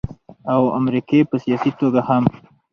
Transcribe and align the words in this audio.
او 0.53 0.61
امريکې 0.79 1.19
په 1.29 1.35
سياسي 1.43 1.71
توګه 1.79 2.01
هم 2.07 2.23